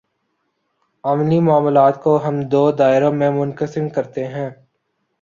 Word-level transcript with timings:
عملی 1.03 1.39
معاملات 1.39 2.03
کو 2.03 2.17
ہم 2.27 2.41
دو 2.41 2.71
دائروں 2.71 3.11
میں 3.11 3.31
منقسم 3.31 3.89
کرتے 3.89 4.27
ہیں۔ 4.27 4.49